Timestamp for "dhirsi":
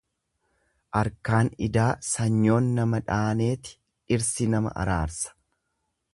4.09-4.53